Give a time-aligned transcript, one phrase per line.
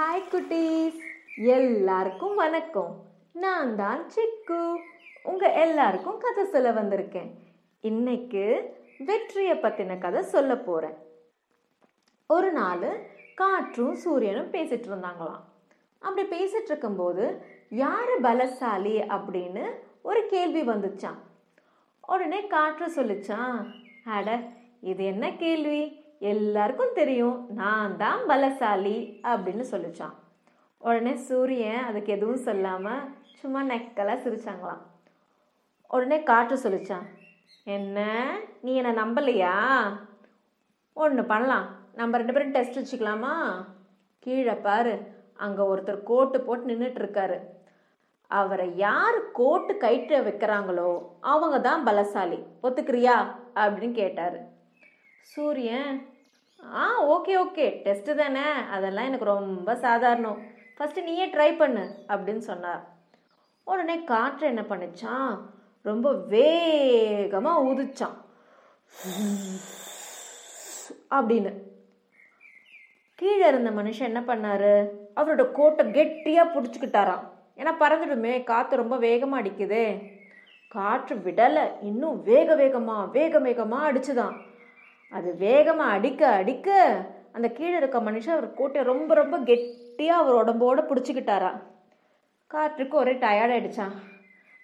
[0.00, 0.98] Hi குட்டீஸ்.
[1.36, 3.04] எல்லாருக்கும் வணக்கம்.
[3.32, 4.74] நான் தான் சிக்கு.
[5.22, 7.30] உங்கள் எல்லாருக்கும் கதை சொல்ல வந்திருக்கேன்.
[7.80, 10.94] இன்னைக்கு வெற்றியை பற்றின கதை சொல்ல போகிறேன்
[12.26, 15.42] ஒரு நாள் காற்றும் சூரியனும் பேசிட்டு இருந்தாங்களாம்.
[15.98, 19.70] அப்படி பேசிட்டு இருக்கும்போது யார் பலசாலி அப்படின்னு
[20.02, 21.18] ஒரு கேள்வி வந்துச்சான்
[22.06, 23.66] உடனே காற்று சொல்லிச்சான்
[24.04, 24.42] அட
[24.80, 25.99] இது என்ன கேள்வி?
[26.20, 30.14] எல்லாருக்கும் தெரியும் நான் தான் பலசாலி அப்படின்னு சொல்லிச்சான்.
[30.78, 33.08] உடனே சூரியன் அதுக்கு எதுவும் சொல்லாமல்
[33.40, 34.82] சும்மா நெக்கலா சிரிச்சாங்களாம்.
[35.88, 37.06] உடனே காற்று சொல்லிச்சான்
[37.64, 38.28] என்ன?
[38.60, 39.54] நீ என்னை நம்பலையா?
[40.94, 41.66] ஒன்று பண்ணலாம்.
[41.94, 43.64] நம்ம ரெண்டு பேரும் டெஸ்ட் வச்சுக்கலாமா?
[44.18, 47.38] கீழே பாரு அங்கே ஒருத்தர் கோட்டு போட்டு நின்றுட்டுருக்காரு
[48.26, 52.42] அவரை யார் கோட்டு கயிற்ற வைக்கிறாங்களோ அவங்க தான் பலசாலி.
[52.62, 53.16] ஒத்துக்கிறியா?
[53.54, 54.58] அப்படின்னு கேட்டார்.
[55.20, 55.94] சூரியன்.
[56.80, 56.84] ஆ
[57.14, 58.46] ஓகே ஓகே டெஸ்ட்டு தானே?
[58.70, 60.40] அதெல்லாம் எனக்கு ரொம்ப சாதாரணம்.
[60.76, 62.82] ஃபஸ்ட்டு நீயே ட்ரை பண்ணு அப்படின்னு சொன்னார்.
[63.64, 65.32] உடனே காற்று என்ன பண்ணுச்சான்
[65.82, 68.16] ரொம்ப வேகமாக ஊதிச்சான்
[71.16, 71.52] அப்படின்னு.
[73.14, 74.74] கீழே இருந்த மனுஷன் என்ன பண்ணாரு?
[75.18, 77.24] அவரோட கோட்டை கெட்டியாக பிடிச்சிக்கிட்டாராம்.
[77.56, 79.86] ஏன்னா பறந்துடுமே காற்று ரொம்ப வேகமாக அடிக்குதே.
[80.68, 84.36] காற்று விடலை இன்னும் வேக வேகமாக வேக வேகமாக அடிச்சுதான்.
[85.12, 86.68] அது வேகமாக அடிக்க அடிக்க
[87.36, 91.50] அந்த கீழே இருக்க மனுஷன் அவர் கோட்டை ரொம்ப ரொம்ப கெட்டியாக அவர் உடம்போட பிடிச்சிக்கிட்டாரா
[92.50, 93.94] காற்றுக்கு ஒரே டயர்ட் ஆயிடுச்சான்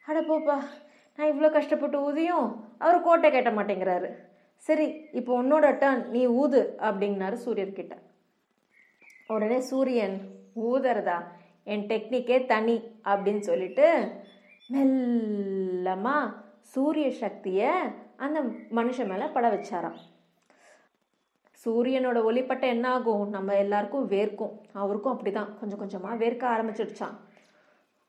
[0.08, 0.56] அட போப்பா
[1.19, 2.48] நான் இவ்வளோ கஷ்டப்பட்டு ஊதியும்
[2.84, 4.08] அவர் கோட்டை கேட்ட மாட்டேங்கிறாரு.
[4.66, 4.86] சரி
[5.19, 7.94] இப்போ உன்னோட டர்ன் நீ ஊது அப்படின்னாரு சூரியன்கிட்ட
[9.34, 10.16] உடனே சூரியன்
[10.69, 11.19] ஊதுறதா?
[11.72, 12.77] என் டெக்னிக்கே தனி
[13.10, 13.86] அப்படின்னு சொல்லிட்டு
[14.72, 16.34] மெல்லமாக
[16.75, 17.70] சூரிய சக்தியை
[18.25, 18.38] அந்த
[18.78, 19.98] மனுஷன் மேலே பட வச்சாராம்.
[21.67, 24.53] சூரியனோட ஒளிப்பட்ட என்ன ஆகும் நம்ம எல்லாருக்கும் வேர்க்கும்.
[24.72, 25.59] அவருக்கும் அப்படிதான்.
[25.61, 27.17] கொஞ்சம் கொஞ்சமாக வேர்க்க ஆரம்பிச்சிடுச்சான்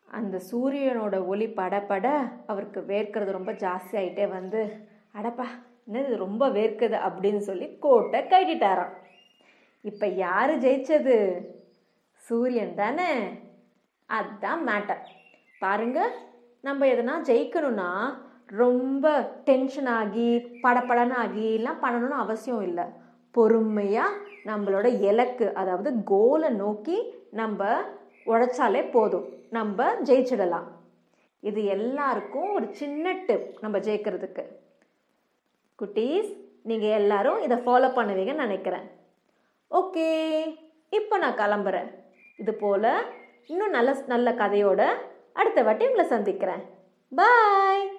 [0.07, 2.07] அந்த சூரியனோட ஒளி படப்பட
[2.45, 4.61] அவருக்கு வேர்க்கிறது ரொம்ப ஜாஸ்தி ஆகிட்டே வந்து
[5.13, 5.45] அடப்பா
[5.87, 8.93] என்னது இது ரொம்ப வேர்க்குது அப்படின்னு சொல்லி கோட்டை கட்டிட்டாராம்
[9.81, 11.15] இப்போ யார் ஜெயிச்சது?
[12.15, 13.09] சூரியன் தானே?
[14.05, 15.03] அதுதான் மேட்டர்
[15.59, 15.99] பாருங்க
[16.61, 17.89] நம்ம எதனா ஜெயிக்கணும்னா
[18.45, 19.05] ரொம்ப
[19.43, 20.29] டென்ஷன் ஆகி
[20.63, 22.85] படப்படன்னு எல்லாம் பண்ணணும்னு அவசியம் இல்லை.
[23.31, 27.79] பொறுமையாக நம்மளோட இலக்கு அதாவது கோலை நோக்கி நம்ம
[28.25, 29.27] உழைச்சாலே போதும்.
[29.49, 30.67] நம்ம ஜெயிச்சிடலாம்.
[31.39, 34.43] இது எல்லாருக்கும் ஒரு சின்ன டிப் நம்ம ஜெயிக்கிறதுக்கு.
[35.79, 36.31] குட்டீஸ்
[36.63, 38.87] நீங்கள் எல்லாரும் இதை ஃபாலோ பண்ணுவீங்கன்னு நினைக்கிறேன்.
[39.71, 40.07] ஓகே
[40.89, 41.89] இப்போ நான் கிளம்புறேன்.
[42.37, 42.91] இது போல்
[43.45, 44.81] இன்னும் நல்ல நல்ல கதையோட
[45.33, 46.63] அடுத்த வாட்டி உங்களை சந்திக்கிறேன்.
[47.15, 47.96] பாய்